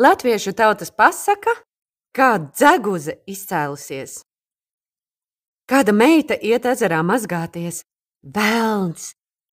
[0.00, 1.52] Latviešu tautas pasaka,
[2.16, 4.22] kā dzeguze izcēlusies.
[5.68, 7.82] Kāda meita iet ezerā mazgāties,
[8.24, 9.10] velns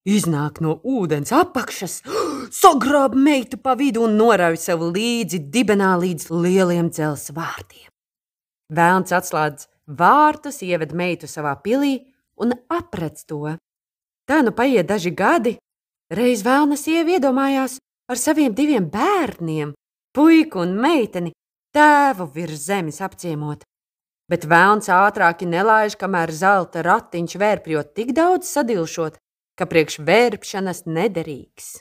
[0.07, 1.97] iznāk no ūdens apakšas,
[2.61, 7.89] sagrāb meitu pa vidu un norauj sev līdzi dibenā līdz lieliem dzels vārtiem.
[8.71, 9.65] Velns atslēdz
[9.99, 11.97] vārtus, ieved meitu savā pilī
[12.39, 13.57] un aprec to.
[14.23, 15.57] Tā nu paiet daži gadi,
[16.07, 19.75] reiz vēlna sieva iedomājās ar saviem diviem bērniem
[20.17, 21.29] puiku un meiteni,
[21.77, 23.61] tēvu virs zemes apciemot.
[24.27, 29.19] Bet vēlns ātrāki nelaiž, kamēr zelta ratiņš vērpjot tik daudz sadilšot,
[29.57, 31.77] ka priekš vērpšanas nederīgs.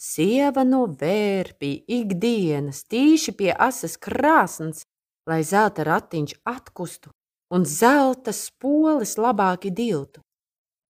[0.00, 4.86] Sieva no vērpī ikdienas tīši pie asas krāsns,
[5.28, 7.10] lai zelta ratiņš atkustu
[7.50, 10.22] un zelta spoles labāki diltu.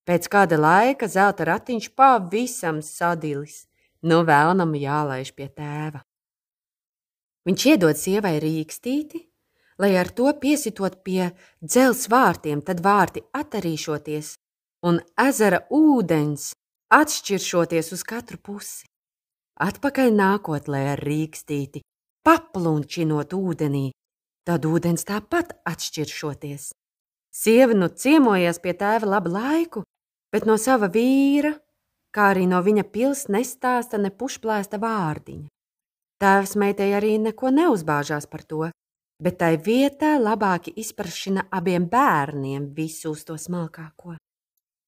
[0.05, 3.65] Pēc kāda laika zelta ratiņš pavisam sadilis,
[4.05, 6.05] no vēlnam jālaiž pie tēva.
[7.49, 9.23] Viņš iedod sievai rīkstīti,
[9.81, 11.31] lai ar to piesitot pie
[11.65, 14.35] dzels vārtiem, tad vārti attarīšoties
[14.87, 16.51] un ezera ūdens
[16.93, 18.89] atšķiršoties uz katru pusi.
[19.61, 21.83] Atpakaļ nākot, lai ar rīkstīti
[22.25, 23.91] paplunčinot ūdenī,
[24.45, 26.71] tad ūdens tāpat atšķiršoties.
[27.31, 29.85] Sieva nu ciemojas pie tēva labu laiku,
[30.33, 31.55] bet no sava vīra,
[32.15, 35.49] kā arī no viņa pils nestāsta ne pušplēsta vārdiņa.
[36.21, 38.67] Tēvs meitai arī neko neuzbāžās par to,
[39.25, 44.17] bet tai vietā labāki izprašina abiem bērniem visu uz to smalkāko.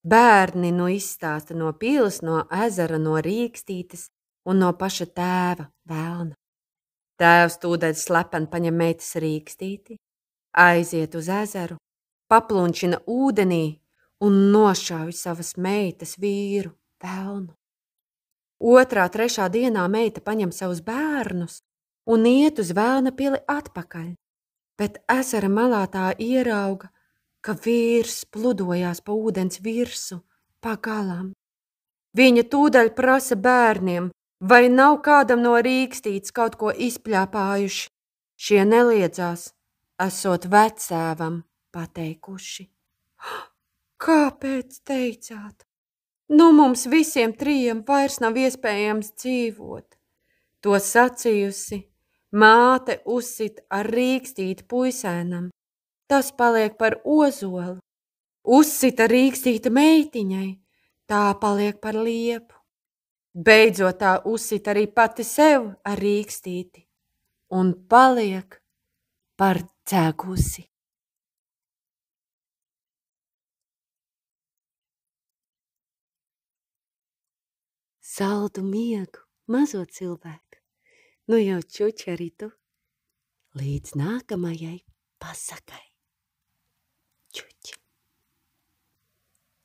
[0.04, 4.09] Bērni nu izstāsta no pils, no ezera, no rīkstītes
[4.50, 6.34] un no paša tēva vēlna.
[7.22, 9.97] Tēvs tūdaļ slepen paņem meitas rīkstīti,
[10.59, 11.78] aiziet uz ezeru,
[12.28, 13.78] paplunčina ūdenī
[14.26, 17.53] un nošauj savas meitas vīru vēlnu.
[18.62, 21.62] Otrā, trešā dienā meita paņem savus bērnus
[22.06, 24.12] un iet uz vēlna pili atpakaļ,
[24.78, 26.92] bet ezera malā tā ierauga,
[27.42, 30.20] ka vīrs pludojās pa ūdens virsu
[30.62, 31.32] pagalam.
[32.14, 37.88] Viņa tūdaļ prasa bērniem, vai nav kādam no rīkstīts kaut ko izpļāpājuši.
[38.42, 39.52] Šie neliedzās,
[40.06, 41.42] esot vecēvam
[41.74, 42.68] pateikuši.
[44.06, 45.66] Kāpēc teicāt?
[46.32, 49.84] Nu mums visiem trījiem vairs nav iespējams dzīvot.
[50.65, 51.82] To sacījusi,
[52.32, 55.50] māte uzsit ar rīkstīti puisēnam.
[56.09, 57.76] Tas paliek par ozolu.
[58.42, 60.48] Uzsita rīkstīta meitiņai,
[61.06, 62.56] tā paliek par liepu.
[63.32, 66.87] Beidzot tā uzsit arī pati sev ar rīkstīti
[67.53, 68.60] un paliek
[69.37, 70.72] par cēgusi.
[78.12, 80.60] Saldu miegu, mazo cilvēku.
[81.30, 82.50] Nu jau čuči arī tu.
[83.56, 84.78] Līdz nākamajai
[85.22, 85.84] pasakai.
[87.32, 87.76] Čuči.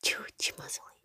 [0.03, 0.96] Čuči mazliet.